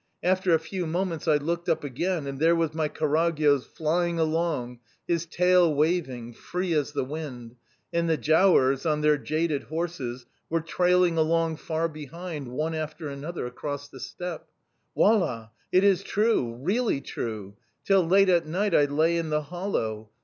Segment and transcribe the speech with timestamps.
[0.23, 4.79] After a few moments I looked up again, and there was my Karagyoz flying along,
[5.07, 7.53] his tail waving free as the wind;
[7.93, 13.45] and the giaours, on their jaded horses, were trailing along far behind, one after another,
[13.45, 14.47] across the steppe.
[14.95, 15.51] Wallah!
[15.71, 17.55] It is true really true!
[17.85, 20.09] Till late at night I lay in the hollow.